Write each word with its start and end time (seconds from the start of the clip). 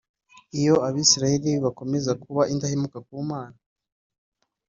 iyo 0.59 0.75
abisirayeli 0.87 1.51
bakomeza 1.65 2.11
kuba 2.23 2.41
indahemuka 2.53 2.97
ku 3.05 3.13
mana, 3.31 3.57